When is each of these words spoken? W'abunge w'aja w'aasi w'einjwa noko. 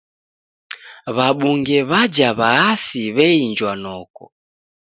W'abunge 1.15 1.77
w'aja 1.89 2.29
w'aasi 2.39 3.01
w'einjwa 3.15 3.71
noko. 3.83 4.25